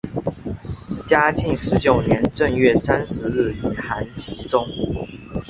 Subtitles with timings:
[1.05, 4.67] 嘉靖十九年正月三十日以寒疾终。